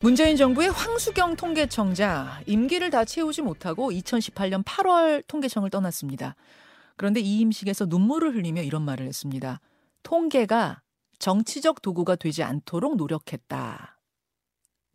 [0.00, 6.36] 문재인 정부의 황수경 통계청자 임기를 다 채우지 못하고 2018년 8월 통계청을 떠났습니다.
[6.96, 9.58] 그런데 이 임식에서 눈물을 흘리며 이런 말을 했습니다.
[10.02, 10.82] 통계가
[11.18, 13.98] 정치적 도구가 되지 않도록 노력했다.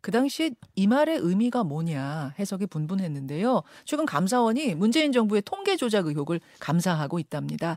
[0.02, 3.62] 그 당시에 이 말의 의미가 뭐냐 해석이 분분했는데요.
[3.84, 7.76] 최근 감사원이 문재인 정부의 통계 조작 의혹을 감사하고 있답니다.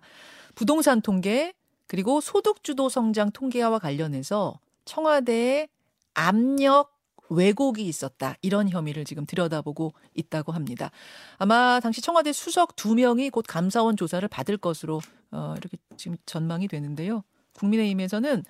[0.53, 1.53] 부동산 통계
[1.87, 5.69] 그리고 소득주도 성장 통계와 관련해서 청와대의
[6.13, 6.94] 압력
[7.29, 8.35] 왜곡이 있었다.
[8.41, 10.91] 이런 혐의를 지금 들여다보고 있다고 합니다.
[11.37, 15.01] 아마 당시 청와대 수석 두 명이 곧 감사원 조사를 받을 것으로
[15.31, 17.23] 어, 이렇게 지금 전망이 되는데요.
[17.53, 18.43] 국민의힘에서는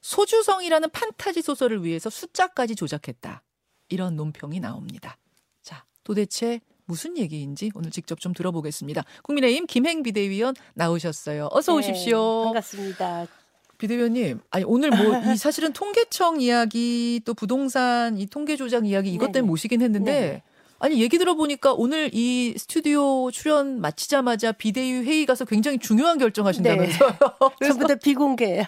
[0.00, 3.42] 소주성이라는 판타지 소설을 위해서 숫자까지 조작했다.
[3.88, 5.18] 이런 논평이 나옵니다.
[5.62, 9.04] 자, 도대체 무슨 얘기인지 오늘 직접 좀 들어보겠습니다.
[9.22, 11.48] 국민의힘 김행 비대위원 나오셨어요.
[11.52, 12.40] 어서 오십시오.
[12.40, 13.39] 네, 반갑습니다.
[13.80, 19.32] 비대위원님, 아니 오늘 뭐 이 사실은 통계청 이야기 또 부동산 이 통계 조작 이야기 이것
[19.32, 19.48] 때문에.
[19.48, 20.42] 모시긴 했는데 네네.
[20.78, 27.16] 아니 얘기 들어보니까 오늘 이 스튜디오 출연 마치자마자 비대위 회의 가서 굉장히 중요한 결정하신다면서요.
[27.58, 28.64] 그래서 전부 다 비공개예요.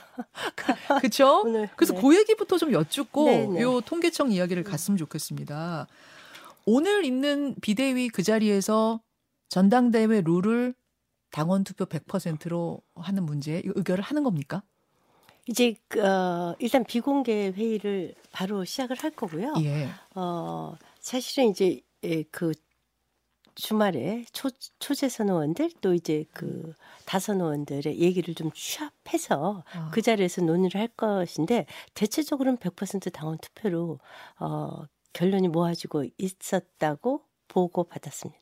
[1.01, 1.43] 그렇죠.
[1.77, 2.01] 그래서 네.
[2.01, 3.61] 그 얘기부터 좀 여쭙고 네네.
[3.63, 5.87] 요 통계청 이야기를 갔으면 좋겠습니다.
[6.67, 9.01] 오늘 있는 비대위 그 자리에서
[9.49, 10.75] 전당대회 룰을
[11.31, 14.63] 당원 투표 100%로 하는 문제 의결을 하는 겁니까?
[15.49, 19.55] 이제 그, 어, 일단 비공개 회의를 바로 시작을 할 거고요.
[19.63, 19.89] 예.
[20.15, 22.53] 어, 사실은 이제 예, 그
[23.55, 24.49] 주말에 초,
[24.79, 26.73] 초재선 의원들 또 이제 그
[27.05, 29.91] 다선 의원들의 얘기를 좀 취합해서 아.
[29.93, 33.99] 그 자리에서 논의를 할 것인데 대체적으로는 100% 당원 투표로
[34.41, 38.42] 어, 결론이 모아지고 있었다고 보고 받았습니다.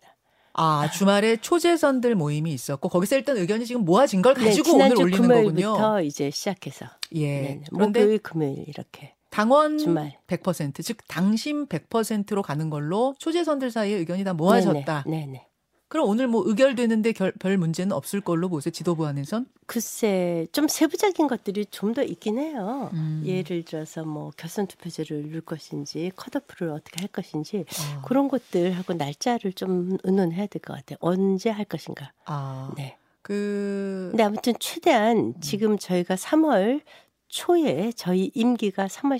[0.53, 5.23] 아, 주말에 초재선들 모임이 있었고 거기서 일단 의견이 지금 모아진 걸 가지고 네, 오늘 올리는
[5.23, 6.01] 금요일부터 거군요.
[6.01, 7.41] 이제 시작해서 예.
[7.41, 10.19] 네네, 그런데 목요일 금요일 이렇게 당원 주말.
[10.27, 15.05] 100%, 즉 당심 100%로 가는 걸로 초재선들 사이에 의견이 다 모아졌다.
[15.06, 15.47] 네네, 네네.
[15.91, 18.70] 그럼 오늘 뭐 의결되는데 결- 별 문제는 없을 걸로 보세요.
[18.70, 19.47] 지도부 안에선.
[19.66, 22.91] 글쎄 좀 세부적인 것들이 좀 더 있긴 해요.
[22.92, 23.22] 음.
[23.26, 28.03] 예를 들어서 뭐 결선 투표제를 넣을 것인지 컷오프를 어떻게 할 것인지 아.
[28.06, 30.97] 그런 것들하고 날짜를 좀 의논해야 될 것 같아요.
[31.00, 32.12] 언제 할 것인가.
[32.25, 32.70] 아.
[32.76, 32.97] 네.
[33.22, 36.82] 그 근데 아무튼 최대한 지금 저희가 3월
[37.28, 39.16] 초에 저희 임기가 3월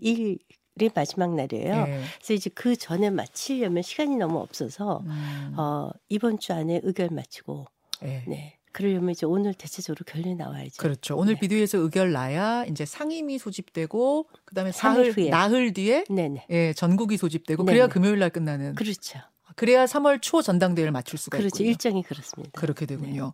[0.00, 0.38] 10일
[0.80, 1.74] 이 마지막 날이에요.
[1.88, 2.02] 예.
[2.16, 5.54] 그래서 이제 그 전에 마치려면 시간이 너무 없어서 음.
[5.56, 7.66] 어, 이번 주 안에 의결 마치고
[8.02, 8.24] 예.
[8.26, 8.58] 네.
[8.72, 10.76] 그러려면 이제 오늘 대체적으로 결론이 나와야죠.
[10.76, 11.16] 그렇죠.
[11.16, 11.40] 오늘 네.
[11.40, 15.30] 비대위에서 의결 나야 이제 상임위 소집되고 그다음에 사흘 후에.
[15.30, 16.46] 나흘 뒤에 네네.
[16.50, 17.72] 예, 전국이 소집되고 네네.
[17.74, 19.18] 그래야 금요일 날 끝나는 그렇죠.
[19.54, 21.56] 그래야 3월 초 전당대회를 맞출 수가 그렇죠.
[21.56, 21.70] 있군요.
[21.70, 22.60] 일정이 그렇습니다.
[22.60, 23.32] 그렇게 되군요.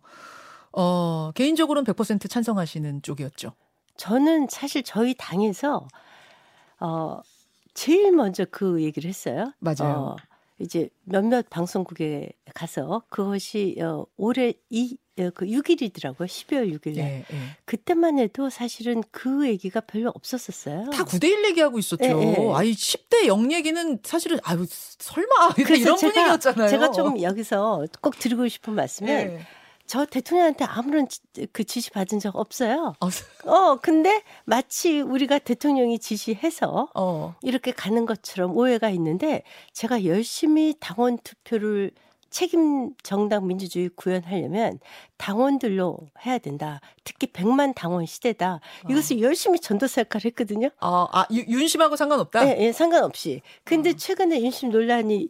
[0.71, 3.51] 어, 개인적으로는 100% 찬성하시는 쪽이었죠.
[3.97, 5.87] 저는 사실 저희 당에서
[6.79, 7.19] 어
[7.73, 9.51] 제일 먼저 그 얘기를 했어요.
[9.59, 9.93] 맞아요.
[9.93, 10.15] 어,
[10.59, 16.25] 이제 몇몇 방송국에 가서 그것이 어, 올해 이, 어, 그 6일이더라고요.
[16.25, 17.05] 12월 6일 날.
[17.05, 17.37] 예, 예.
[17.65, 20.89] 그때만 해도 사실은 그 얘기가 별로 없었었어요.
[20.91, 22.03] 다 9대1 얘기하고 있었죠.
[22.05, 22.51] 예, 예.
[22.53, 25.53] 아이, 10대 0 얘기는 사실은, 아유, 설마.
[25.57, 26.69] 이런 제가- 분위기였잖아요.
[26.69, 29.41] 제가 좀 여기서 꼭 드리고 싶은 말씀은 예.
[29.85, 31.19] 저 대통령한테 아무런 지,
[31.51, 32.93] 그 지시 받은 적 없어요.
[32.99, 33.07] 어,
[33.49, 37.35] 어, 근데 마치 우리가 대통령이 지시해서 어.
[37.41, 41.91] 이렇게 가는 것처럼 오해가 있는데 제가 열심히 당원 투표를
[42.29, 44.79] 책임 정당 민주주의 구현하려면
[45.17, 46.81] 당원들로 해야 된다.
[47.03, 48.59] 특히 100만 당원 시대다.
[48.89, 50.69] 이것을 열심히 전도사 역할을 했거든요.
[50.79, 52.47] 아, 아, 유- 윤심하고 상관없다?
[52.47, 53.41] 예, 예, 상관없이.
[53.63, 53.93] 근데 어.
[53.93, 55.27] 최근에 윤심 논란이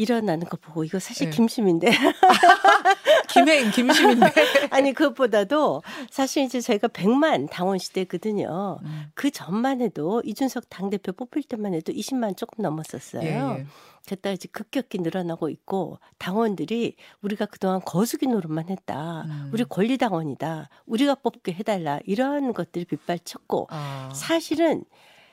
[0.00, 1.30] 일어나는 거 보고 이거 사실 예.
[1.30, 1.90] 김심인데
[3.32, 4.32] 김행, 김심인데.
[4.70, 8.78] 아니 그것보다도 사실 이제 저희가 100만 당원 시대거든요.
[8.82, 9.10] 음.
[9.14, 13.22] 그 전만 해도 이준석 당 대표 뽑힐 때만 해도 20만 조금 넘었었어요.
[13.22, 13.66] 예, 예.
[14.06, 19.22] 됐다 이제 급격히 늘어나고 있고 당원들이 우리가 그동안 거수기 노릇만 했다.
[19.26, 19.50] 음.
[19.52, 20.68] 우리 권리당원이다.
[20.86, 22.00] 우리가 뽑게 해달라.
[22.04, 24.84] 이런 것들이 빗발쳤고 아, 사실은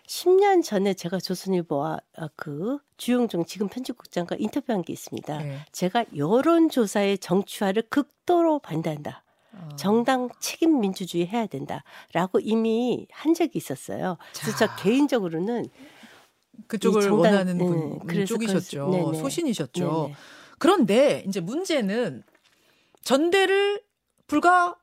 [0.07, 5.45] 10년 전에 제가 조선일보와 어, 그 주용종 지금 편집국장과 인터뷰한 게 있습니다.
[5.45, 5.59] 예.
[5.73, 9.23] 제가 여론조사의 정치화를 극도로 반대한다.
[9.53, 9.69] 어.
[9.75, 14.17] 정당 책임 민주주의 해야 된다라고 이미 한 적이 있었어요.
[14.39, 14.75] 그래서 자.
[14.77, 15.67] 저 개인적으로는
[16.67, 18.89] 그쪽을 이 정당- 원하는 네, 분, 그래서 쪽이셨죠.
[18.89, 19.13] 그래서-.
[19.13, 20.01] 소신이셨죠.
[20.03, 20.15] 네네.
[20.57, 22.23] 그런데 이제 문제는
[23.03, 23.83] 전대를
[24.25, 24.75] 불과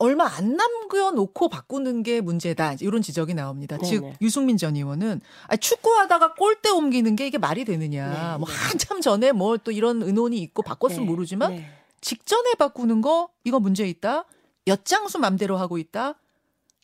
[0.00, 2.74] 얼마 안 남겨놓고 바꾸는 게 문제다.
[2.80, 3.78] 이런 지적이 나옵니다.
[3.84, 4.16] 즉 네네.
[4.20, 8.32] 유승민 전 의원은 아, 축구하다가 골대 옮기는 게 이게 말이 되느냐.
[8.32, 8.54] 네, 뭐 네.
[8.54, 11.70] 한참 전에 뭐 또 이런 의논이 있고 바꿨으면 네, 모르지만 네.
[12.00, 14.24] 직전에 바꾸는 거 이거 문제 있다.
[14.66, 16.14] 엿장수 맘대로 하고 있다.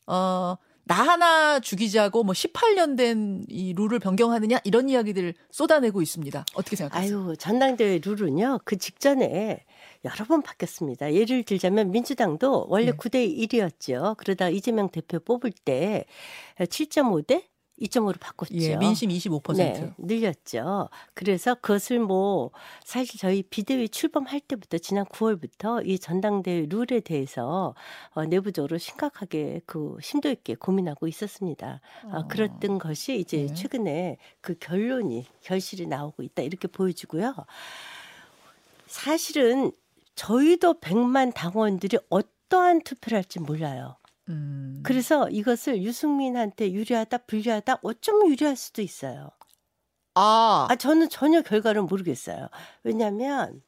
[0.07, 0.57] 어
[0.89, 6.45] 나 하나 죽이자고 뭐 18년 된 이 룰을 변경하느냐 이런 이야기들을 쏟아내고 있습니다.
[6.55, 7.19] 어떻게 생각하세요?
[7.31, 9.65] 아유, 전당대회 룰은요, 그 직전에
[10.07, 11.13] 여러 번 바뀌었습니다.
[11.13, 12.97] 예를 들자면 민주당도 원래 네.
[12.97, 14.17] 9대 1이었죠.
[14.17, 16.05] 그러다 이재명 대표 뽑을 때
[16.59, 17.45] 7.5대
[17.81, 18.55] 2.5로 바꿨죠.
[18.57, 19.57] 예, 민심 25%.
[19.57, 20.89] 네, 늘렸죠.
[21.15, 22.51] 그래서 그것을 뭐
[22.85, 27.75] 사실 저희 비대위 출범할 때부터 지난 9월부터 이 전당대회 룰에 대해서
[28.15, 31.81] 어, 내부적으로 심각하게 그 심도 있게 고민하고 있었습니다.
[32.05, 32.29] 어, 어.
[32.29, 33.55] 그랬던 것이 이제 네.
[33.55, 37.35] 최근에 그 결론이 결실이 나오고 있다 이렇게 보여지고요.
[38.87, 39.73] 사실은
[40.17, 43.97] 저희도 100만 당원들이 어떠한 투표를 할지 몰라요.
[44.29, 44.81] 음.
[44.83, 49.31] 그래서 이것을 유승민한테 유리하다 불리하다 어쩌면 유리할 수도 있어요.
[50.15, 52.49] 아, 아 저는 전혀 결과를 모르겠어요.
[52.83, 53.63] 왜냐하면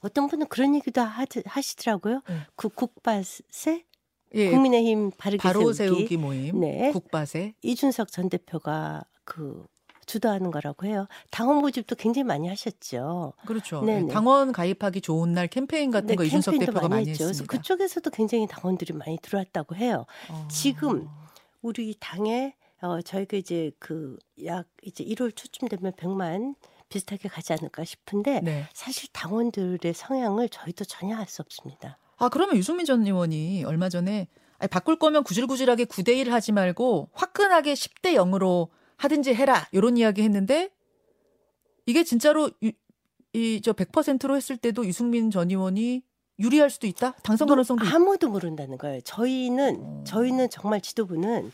[0.00, 2.22] 어떤 분은 그런 얘기도 하, 하시더라고요.
[2.28, 2.46] 네.
[2.56, 3.84] 그 국바세
[4.34, 4.50] 예.
[4.50, 6.60] 국민의힘 바르게 바로 세우기, 세우기 모임.
[6.60, 6.90] 네.
[6.92, 7.54] 국바세.
[7.62, 9.64] 이준석 전 대표가 그
[10.04, 11.06] 주도하는 거라고 해요.
[11.30, 13.32] 당원 모집도 굉장히 많이 하셨죠.
[13.46, 13.82] 그렇죠.
[13.82, 14.08] 네네.
[14.08, 17.28] 예, 당원 가입하기 좋은 날 캠페인 같은 네, 거 이준석 대표가 많이, 했죠.
[17.28, 17.50] 했습니다.
[17.56, 20.06] 그쪽에서도 굉장히 당원들이 많이 들어왔다고 해요.
[20.30, 20.48] 어.
[20.50, 21.08] 지금
[21.62, 26.54] 우리 당에 어 저희가 이제 그 약 이제 1월 초쯤 되면 100만
[26.88, 28.66] 비슷하게 가지 않을까 싶은데 네.
[28.74, 31.98] 사실 당원들의 성향을 저희도 전혀 알 수 없습니다.
[32.16, 34.28] 아, 그러면 유승민 전 의원이 얼마 전에
[34.58, 39.66] 아니, 바꿀 거면 구질구질하게 9대 1 하지 말고 화끈하게 10대 0으로 하든지 해라.
[39.72, 40.70] 이런 이야기 했는데
[41.86, 46.02] 이게 진짜로 이 저 100%로 했을 때도 유승민 전 의원이
[46.38, 47.12] 유리할 수도 있다.
[47.24, 49.00] 당선 가능성도 있 아무도 모른다는 거예요.
[49.00, 50.04] 저희는 어.
[50.06, 51.50] 저희는 정말 지도부는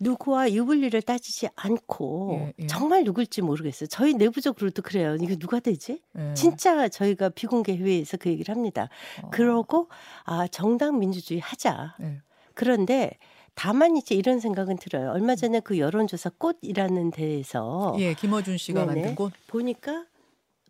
[0.00, 2.66] 누구와 유불리를 따지지 않고 예, 예.
[2.66, 3.86] 정말 누굴지 모르겠어요.
[3.86, 5.16] 저희 내부적으로도 그래요.
[5.20, 6.02] 이거 누가 되지?
[6.18, 6.34] 예.
[6.34, 8.88] 진짜 저희가 비공개 회의에서 그 얘기를 합니다.
[9.22, 9.30] 어.
[9.30, 9.88] 그러고
[10.24, 11.94] 아 정당 민주주의 하자.
[12.02, 12.22] 예.
[12.54, 13.18] 그런데
[13.54, 15.10] 다만 이제 이런 생각은 들어요.
[15.10, 18.94] 얼마 전에 그 여론조사 꽃이라는 데에서 예, 김어준 씨가 네네.
[19.00, 19.32] 만든 곳.
[19.46, 20.06] 보니까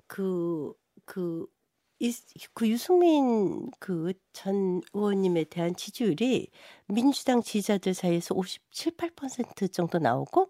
[0.06, 0.72] 그,
[1.06, 1.46] 그,
[1.98, 2.12] 이,
[2.52, 6.48] 그 유승민 그 전 의원님에 대한 지지율이
[6.88, 10.48] 민주당 지지자들 사이에서 57, 8% 정도 나오고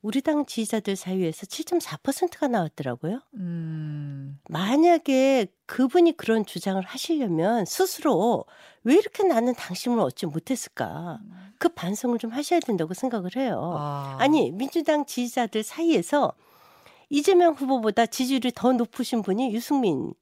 [0.00, 3.20] 우리 당 지지자들 사이에서 7.4%가 나왔더라고요.
[3.34, 4.38] 음.
[4.48, 8.44] 만약에 그분이 그런 주장을 하시려면 스스로
[8.84, 11.18] 왜 이렇게 나는 당심을 얻지 못했을까?
[11.58, 13.74] 그 반성을 좀 하셔야 된다고 생각을 해요.
[13.76, 14.16] 아.
[14.20, 16.32] 아니 민주당 지지자들 사이에서
[17.10, 20.14] 이재명 후보보다 지지율이 더 높으신 분이 유승민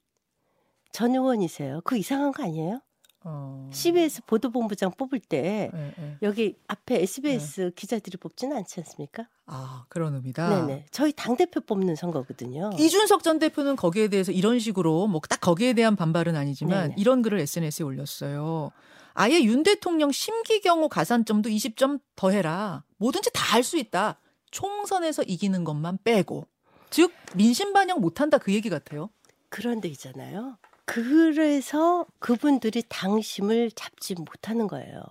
[0.91, 1.81] 전 의원이세요.
[1.83, 2.81] 그 이상한 거 아니에요?
[3.23, 3.69] 어.
[3.73, 6.17] CBS 보도본부장 뽑을 때 예, 예.
[6.21, 7.01] 여기 앞에 네.
[7.03, 9.27] SBS 기자들이 뽑지는 않지 않습니까?
[9.47, 10.65] 아, 그런 의미다.
[10.65, 10.85] 네네.
[10.91, 12.69] 저희 당 대표 뽑는 선거거든요.
[12.77, 16.95] 이준석 전 대표는 거기에 대해서 이런 식으로 뭐 딱 거기에 대한 반발은 아니지만 네네.
[16.97, 18.71] 이런 글을 SNS에 올렸어요.
[19.13, 22.83] 아예 윤 대통령 심기 경우 가산점도 20점 더해라.
[22.97, 24.19] 뭐든지 다 할 수 있다.
[24.51, 26.47] 총선에서 이기는 것만 빼고.
[26.89, 29.09] 즉 민심 반영 못한다 그 얘기 같아요.
[29.49, 30.57] 그런데 있잖아요.
[30.87, 35.03] 그래서 그분들이 당심을 잡지 못하는 거예요.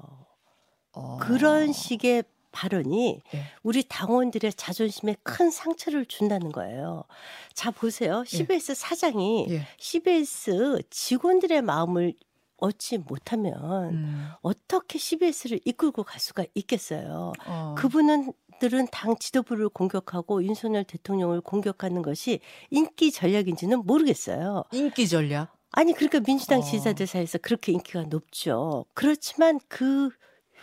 [0.92, 1.18] 어.
[1.20, 3.42] 그런 식의 발언이 예.
[3.62, 7.04] 우리 당원들의 자존심에 큰 상처를 준다는 거예요.
[7.52, 8.24] 자 보세요.
[8.26, 9.66] CBS 사장이 예.
[9.76, 12.14] CBS 직원들의 마음을
[12.56, 14.28] 얻지 못하면 음.
[14.40, 17.34] 어떻게 CBS를 이끌고 갈 수가 있겠어요.
[17.44, 17.74] 어.
[17.76, 24.64] 그분은 들은 당 지도부를 공격하고 윤석열 대통령을 공격하는 것이 인기 전략인지는 모르겠어요.
[24.72, 25.55] 인기 전략.
[25.72, 26.62] 아니 그러니까 민주당 어.
[26.62, 28.86] 지지자들 사이에서 그렇게 인기가 높죠.
[28.94, 30.10] 그렇지만 그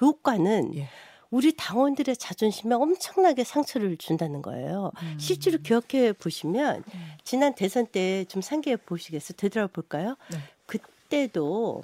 [0.02, 0.90] 효과는 예.
[1.30, 4.92] 우리 당원들의 자존심에 엄청나게 상처를 준다는 거예요.
[5.02, 5.18] 음.
[5.20, 7.12] 실제로 기억해 보시면 음.
[7.24, 9.36] 지난 대선 때 좀 상기해 보시겠어요?
[9.38, 10.16] 되돌아 볼까요?
[10.32, 10.38] 네.
[10.68, 11.82] 그때도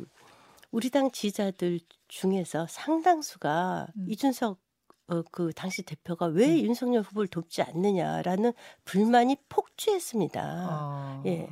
[0.72, 4.06] 우리 당 지지자들 중에서 상당수가 음.
[4.08, 4.60] 이준석
[5.08, 6.58] 어, 그 당시 대표가 왜 음.
[6.66, 8.54] 윤석열 후보를 돕지 않느냐라는
[8.86, 10.42] 불만이 폭주했습니다.
[10.42, 11.24] 아.
[11.26, 11.50] 예.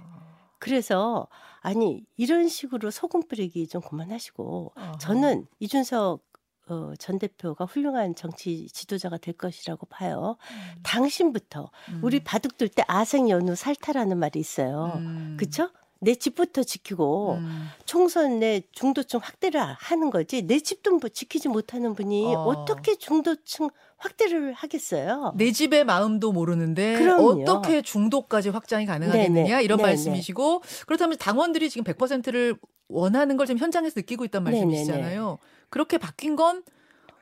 [0.60, 1.28] 그래서
[1.68, 4.98] 아니 이런 식으로 소금 뿌리기 좀 그만하시고 아하.
[5.00, 6.24] 저는 이준석
[6.70, 10.38] 어, 전 대표가 훌륭한 정치 지도자가 될 것이라고 봐요.
[10.52, 10.82] 음.
[10.84, 12.00] 당신부터 음.
[12.04, 14.94] 우리 바둑 둘 때 아생 연후 살타라는 말이 있어요.
[14.96, 15.36] 음.
[15.40, 15.70] 그쵸?
[16.00, 17.68] 내 집부터 지키고 음.
[17.86, 22.40] 총선 내 중도층 확대를 하는 거지 내 집도 뭐 지키지 못하는 분이 어.
[22.44, 22.66] 어.
[22.66, 25.34] 떻게 중도층 확대를 하겠어요?
[25.36, 27.42] 내 집의 마음도 모르는데 그럼요.
[27.42, 29.63] 어떻게 중도까지 확장이 가능하겠느냐 네네.
[29.63, 29.89] 이런 네네.
[29.89, 32.56] 말씀이시고 그렇다면 당원들이 지금 100%를
[32.88, 34.44] 원하는 걸 지금 현장에서 느끼고 있단.
[34.44, 35.39] 말씀이시잖아요.
[35.70, 36.63] 그렇게 바뀐 건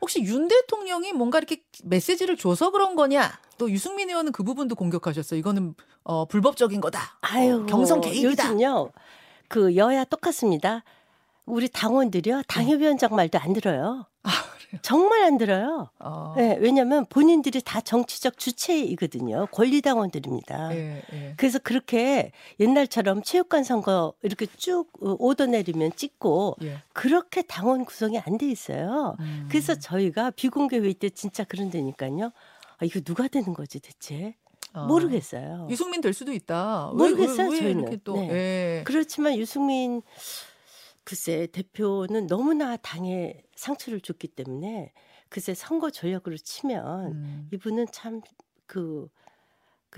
[0.01, 3.31] 혹시 윤 대통령이 뭔가 이렇게 메시지를 줘서 그런 거냐?
[3.57, 5.39] 또 유승민 의원은 그 부분도 공격하셨어요.
[5.39, 7.17] 이거는 어, 불법적인 거다.
[7.21, 8.49] 아유 경선 개입이다.
[8.49, 8.91] 요즘요
[9.47, 10.83] 그 여야 똑같습니다.
[11.45, 14.05] 우리 당원들이요 당협위원장 말도 안 들어요.
[14.23, 14.29] 아,
[14.81, 15.89] 정말 안 들어요.
[15.99, 16.33] 어.
[16.35, 19.47] 네, 왜냐하면 본인들이 다 정치적 주체이거든요.
[19.51, 20.75] 권리당원들입니다.
[20.75, 21.33] 예, 예.
[21.37, 26.77] 그래서 그렇게 옛날처럼 체육관 선거 이렇게 쭉 오더 내리면 찍고 예.
[26.93, 29.15] 그렇게 당원 구성이 안 돼 있어요.
[29.19, 29.45] 음.
[29.49, 32.31] 그래서 저희가 비공개 회의 때 진짜 그런다니까요.
[32.77, 34.35] 아, 이거 누가 되는 거지 대체?
[34.73, 34.85] 어.
[34.87, 35.67] 모르겠어요.
[35.69, 36.89] 유승민 될 수도 있다.
[36.89, 37.81] 왜- 모르겠어요, 왜, 왜 저희는.
[37.83, 38.29] 이렇게 또 네.
[38.79, 38.83] 예.
[38.83, 40.01] 그렇지만 유승민
[41.05, 44.91] 글쎄 대표는 너무나 당에 상처를 줬기 때문에
[45.29, 47.49] 글쎄 선거 전략으로 치면 음.
[47.53, 49.09] 이분은 참그그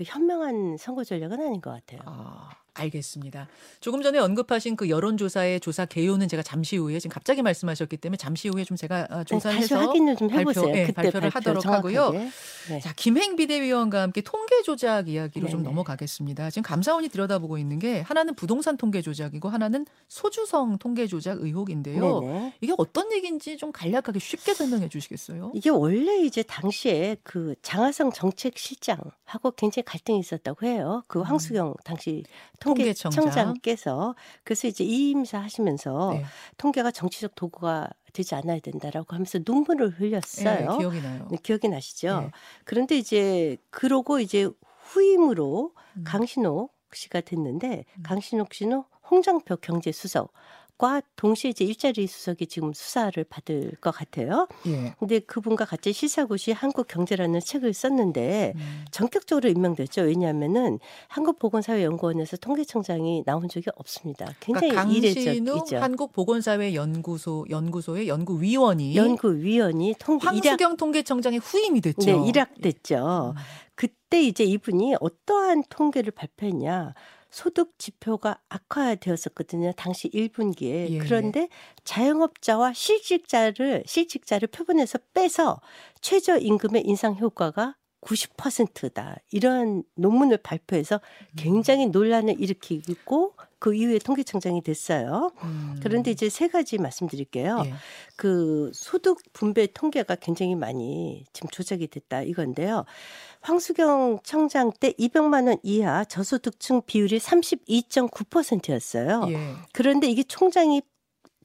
[0.04, 2.00] 현명한 선거 전략은 아닌 것 같아요.
[2.04, 3.48] 아, 알겠습니다.
[3.80, 8.48] 조금 전에 언급하신 그 여론조사의 조사 개요는 제가 잠시 후에 지금 갑자기 말씀하셨기 때문에 잠시
[8.48, 10.74] 후에 좀 제가 아, 네, 조사를 다시 해서 확인을 좀 발표, 해보세요.
[10.76, 11.96] 예, 그때 발표를 발표 하도록 정확하게.
[11.96, 12.30] 하고요.
[12.68, 12.80] 네.
[12.80, 15.70] 자, 김행 비대위원과 함께 통계 조작 이야기로 좀 네네.
[15.70, 16.50] 넘어가겠습니다.
[16.50, 22.20] 지금 감사원이 들여다보고 있는 게 하나는 부동산 통계 조작이고 하나는 소주성 통계 조작 의혹인데요.
[22.20, 22.54] 네네.
[22.60, 25.52] 이게 어떤 얘기인지 좀 간략하게 쉽게 설명해 주시겠어요?
[25.54, 31.02] 이게 원래 이제 당시에 그 장하성 정책실장하고 굉장히 갈등이 있었다고 해요.
[31.08, 32.48] 그 황수경 당시 음.
[32.74, 33.24] 통계청장.
[33.24, 36.24] 통계청장께서 그래서 이제 이임사 하시면서 네.
[36.56, 40.72] 통계가 정치적 도구가 되지 않아야 된다라고 하면서 눈물을 흘렸어요.
[40.72, 41.28] 예, 기억이 나요.
[41.30, 42.20] 네, 기억이 나시죠?
[42.20, 42.30] 네.
[42.64, 44.48] 그런데 이제 그러고 이제
[44.82, 46.04] 후임으로 음.
[46.04, 48.02] 강신옥 씨가 됐는데 음.
[48.02, 50.32] 강신옥 씨는 홍장표 경제수석
[50.78, 54.46] 과 동시에 이제 일자리 수석이 지금 수사를 받을 것 같아요.
[54.68, 54.94] 예.
[55.00, 58.84] 근데 그분과 같이 시사고시 한국 경제라는 책을 썼는데 음.
[58.92, 60.02] 전격적으로 임명됐죠.
[60.02, 64.32] 왜냐하면은 한국보건사회연구원에서 통계청장이 나온 적이 없습니다.
[64.38, 65.78] 굉장히 그러니까 이례적이죠.
[65.78, 72.06] 한국보건사회연구소 연구소의 연구위원이 연구위원이 통계 일학 황수경 통계청장의 후임이 됐죠.
[72.06, 73.34] 네, 일학됐죠.
[73.36, 73.40] 음.
[73.74, 76.94] 그때 이제 이분이 어떠한 통계를 발표했냐.
[77.30, 79.72] 소득 지표가 악화되었었거든요.
[79.72, 80.90] 당시 1분기에.
[80.90, 80.98] 예.
[80.98, 81.48] 그런데
[81.84, 85.60] 자영업자와 실직자를 실직자를 표본에서 빼서
[86.00, 89.16] 최저 임금의 인상 효과가 90%다.
[89.30, 91.00] 이런 논문을 발표해서
[91.36, 95.32] 굉장히 논란을 일으키고 그 이후에 통계청장이 됐어요.
[95.42, 95.80] 음.
[95.82, 97.62] 그런데 이제 세 가지 말씀드릴게요.
[97.66, 97.74] 예.
[98.16, 102.84] 그 소득 분배 통계가 굉장히 많이 지금 조작이 됐다 이건데요.
[103.40, 109.24] 황수경 청장 때 200만 원 이하 저소득층 비율이 32.9%였어요.
[109.28, 109.54] 예.
[109.72, 110.82] 그런데 이게 총장이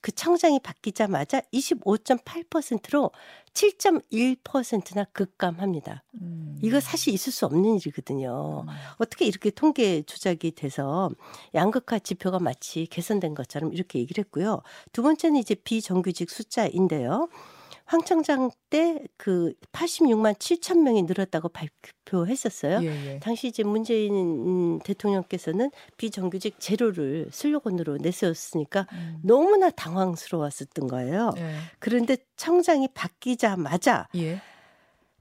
[0.03, 3.11] 그 청장이 바뀌자마자 25.8%로
[3.53, 6.03] 7.1%나 급감합니다.
[6.15, 6.59] 음.
[6.61, 8.65] 이거 사실 있을 수 없는 일이거든요.
[8.67, 8.73] 음.
[8.97, 11.09] 어떻게 이렇게 통계 조작이 돼서
[11.55, 14.61] 양극화 지표가 마치 개선된 것처럼 이렇게 얘기를 했고요.
[14.91, 17.29] 두 번째는 이제 비정규직 숫자인데요.
[17.85, 22.83] 황 청장 때 그 86만 7천 명이 늘었다고 발표했었어요.
[22.83, 23.19] 예, 예.
[23.19, 29.19] 당시 이제 문재인 음, 대통령께서는 비정규직 제로를 슬로건으로 내세웠으니까 음.
[29.23, 31.31] 너무나 당황스러웠었던 거예요.
[31.37, 31.55] 예.
[31.79, 34.41] 그런데 청장이 바뀌자마자 예.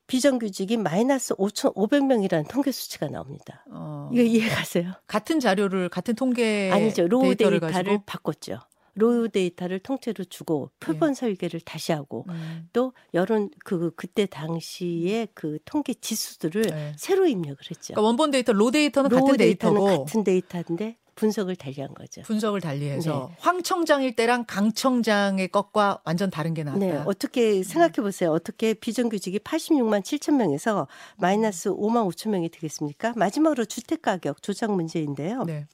[0.08, 3.64] 비정규직이 마이너스 5,500명이라는 통계 수치가 나옵니다.
[3.70, 4.10] 어.
[4.12, 4.92] 이거 이해 가세요?
[5.06, 7.06] 같은 자료를 같은 통계 아니죠.
[7.06, 8.58] raw data를 데이터를 바꿨죠.
[8.94, 12.68] raw data를 통째로 주고 표본 설계를 다시 하고 음.
[12.72, 16.92] 또 여론 그 그때 당시에 그 통계 지수들을 네.
[16.96, 17.94] 새로 입력을 했죠.
[17.94, 22.22] 그러니까 원본 데이터, raw data는 raw 같은 데이터는 데이터고 같은 데이터인데 분석을 달리한 거죠.
[22.22, 23.36] 분석을 달리해서 네.
[23.38, 26.84] 황 청장일 때랑 강 청장의 것과 완전 다른 게 나왔다.
[26.84, 28.30] 네, 어떻게 생각해 보세요.
[28.32, 33.12] 어떻게 비정규직이 86만 7천 명에서 마이너스 5만 5천 명이 되겠습니까?
[33.16, 35.44] 마지막으로 주택 가격 조작 문제인데요.
[35.44, 35.66] 네.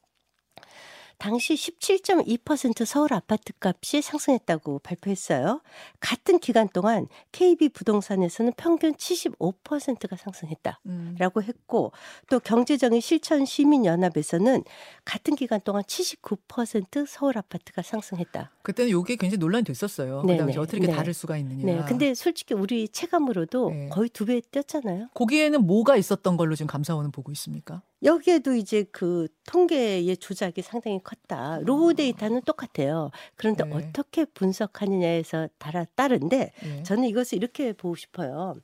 [1.18, 5.60] 당시 17.2% 서울 아파트 값이 상승했다고 발표했어요.
[5.98, 10.80] 같은 기간 동안 KB 부동산에서는 평균 75%가 상승했다.
[10.87, 11.16] 음.
[11.18, 11.92] 라고 했고
[12.30, 14.62] 또 경제정의 실천 시민 연합에서는
[15.04, 18.52] 같은 기간 동안 79% 서울 아파트가 상승했다.
[18.62, 20.22] 그때는 이게 굉장히 논란이 됐었어요.
[20.22, 20.52] 네네.
[20.54, 20.92] 그 어떻게 네.
[20.92, 21.64] 다를 수가 있느냐.
[21.64, 21.84] 네.
[21.88, 23.88] 근데 솔직히 우리 체감으로도 네.
[23.88, 25.08] 거의 두 배 뛰었잖아요.
[25.14, 27.80] 거기에는 뭐가 있었던 걸로 지금 감사원은 보고 있습니까?
[28.02, 31.59] 여기에도 이제 그 통계의 조작이 상당히 컸다.
[31.62, 33.11] raw data는 똑같아요.
[33.37, 33.75] 그런데 네.
[33.75, 36.83] 어떻게 분석하느냐에서 따라 따른데 예.
[36.85, 38.55] 저는 이것을 이렇게 보고 싶어요.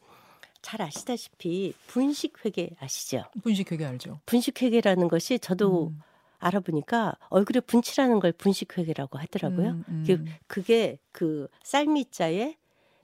[0.63, 3.25] 잘 아시다시피 분식 회계 아시죠?
[3.43, 4.21] 분식 회계 알죠?
[4.25, 6.01] 분식 회계라는 것이 저도 음.
[6.39, 9.71] 알아보니까 얼굴에 분칠하는 걸 분식 회계라고 하더라고요.
[9.71, 10.05] 음, 음.
[10.07, 12.57] 그, 그게 그 쌀미자에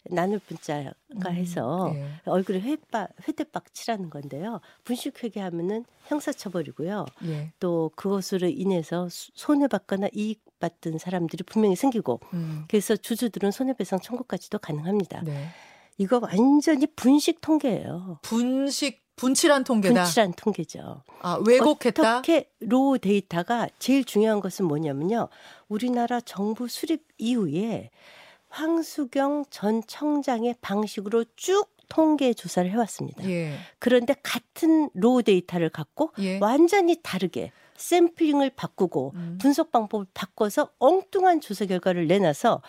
[0.09, 2.07] 나눌 분자가 음, 해서 예.
[2.25, 4.61] 얼굴에 회박 회대박 칠하는 건데요.
[4.85, 7.07] 분식 회계 하면은 형사처벌이고요.
[7.27, 7.53] 예.
[7.61, 12.65] 또 그것으로 인해서 수- 손해 받거나 이익 받던 사람들이 분명히 생기고 음.
[12.69, 15.23] 그래서 주주들은 손해배상 청구까지도 가능합니다.
[15.23, 15.49] 네.
[15.99, 18.19] 이거 완전히 분식 통계예요.
[18.23, 20.03] 분식 분칠한 통계다.
[20.05, 21.03] 분칠한 통계죠.
[21.21, 22.19] 아, 왜곡했다.
[22.21, 25.29] 어떻게 로 데이터가 제일 중요한 것은 뭐냐면요.
[25.69, 27.91] 우리나라 정부 수립 이후에
[28.51, 33.29] 황수경 전 청장의 방식으로 쭉 통계 조사를 해왔습니다.
[33.29, 33.55] 예.
[33.79, 36.39] 그런데 같은 로 데이터를 갖고 예.
[36.39, 39.39] 완전히 다르게 샘플링을 바꾸고 음.
[39.41, 42.63] 분석 방법을 바꿔서 엉뚱한 조사 결과를 내놔서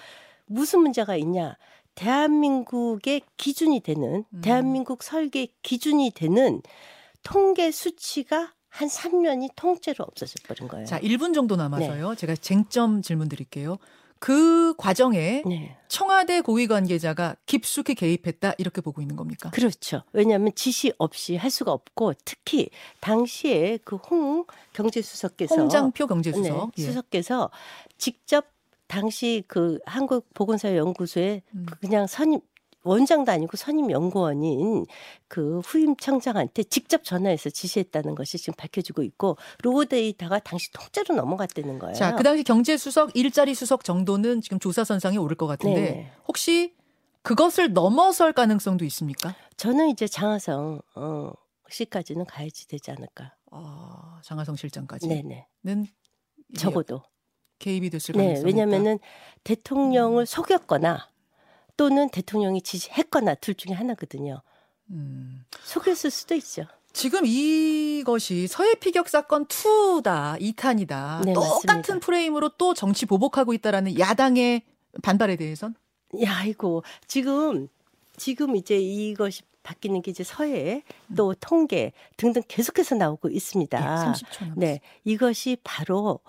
[0.45, 1.57] 무슨 문제가 있냐?
[1.95, 4.41] 대한민국의 기준이 되는 음.
[4.41, 6.61] 대한민국 설계 기준이 되는
[7.23, 10.85] 통계 수치가 한 3년이 통째로 없어져 버린 거예요.
[10.85, 12.15] 자, 1분 정도 남아서요.
[12.15, 13.77] 제가 쟁점 질문 드릴게요.
[14.21, 15.75] 그 과정에 네.
[15.87, 19.49] 청와대 고위 관계자가 깊숙이 개입했다 이렇게 보고 있는 겁니까?
[19.49, 20.03] 그렇죠.
[20.13, 26.71] 왜냐하면 지시 없이 할 수가 없고 특히 당시에 그 홍 경제수석께서 홍장표 경제수석.
[26.75, 26.85] 네, 예.
[26.85, 27.49] 수석께서
[27.97, 28.45] 직접
[28.85, 31.65] 당시 그 한국보건사연구소에 음.
[31.79, 32.41] 그냥 선임
[32.83, 34.85] 원장도 아니고 선임 연구원인
[35.27, 41.79] 그 후임 청장한테 직접 전화해서 지시했다는 것이 지금 밝혀지고 있고 로고 데이터가 당시 통째로 넘어갔다는
[41.79, 41.93] 거예요.
[41.95, 46.11] 자, 그 당시 경제 수석, 일자리 수석 정도는 지금 조사 선상에 오를 것 같은데 네네.
[46.27, 46.75] 혹시
[47.21, 49.35] 그것을 넘어설 가능성도 있습니까?
[49.57, 51.31] 저는 이제 장하성 어,
[51.69, 53.35] 씨까지는 가야지 되지 않을까.
[53.51, 55.45] 아, 장하성 실장까지는
[56.57, 57.03] 적어도.
[57.59, 58.99] 개입이 됐을 네, 가능성이 왜냐면은 음.
[59.43, 61.10] 대통령을 속였거나
[61.81, 64.43] 또는 대통령이 지시했거나 둘 중에 하나거든요.
[64.91, 65.45] 음.
[65.63, 66.67] 속였을 수도 있죠.
[66.93, 71.25] 지금 이것이 서해 피격 사건 2다, 2탄이다.
[71.25, 72.05] 네, 똑같은 맞습니다.
[72.05, 74.61] 프레임으로 또 정치 보복하고 있다라는 야당의
[75.01, 75.73] 반발에 대해선
[76.23, 77.67] 야, 아이고 지금
[78.15, 81.15] 지금 이제 이것이 바뀌는 게 이제 서해 음.
[81.15, 83.79] 또 통계 등등 계속해서 나오고 있습니다.
[83.79, 84.53] 네, 30초 남았어요.
[84.55, 86.19] 네, 이것이 바로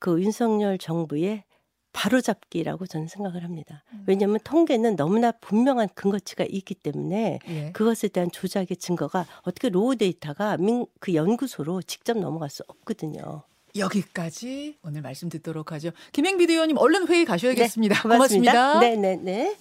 [0.00, 1.44] 그 윤석열 정부의
[1.92, 3.82] 바로잡기라고 저는 생각을 합니다.
[3.92, 4.04] 음.
[4.06, 7.72] 왜냐하면 통계는 너무나 분명한 근거치가 있기 때문에 예.
[7.72, 13.42] 그것에 대한 조작의 증거가 어떻게 raw data가 민, 그 연구소로 직접 넘어갈 수 없거든요.
[13.76, 15.90] 여기까지 오늘 말씀 듣도록 하죠.
[16.12, 17.94] 김행 비대위원님 얼른 회의 가셔야겠습니다.
[17.94, 18.52] 네, 고맙습니다.
[18.52, 18.80] 고맙습니다.
[18.80, 19.56] 네, 네, 네.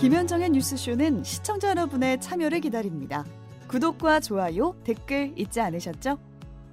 [0.00, 3.26] 김현정의 뉴스쇼는 시청자 여러분의 참여를 기다립니다.
[3.68, 6.29] 구독과 좋아요, 댓글 잊지 않으셨죠?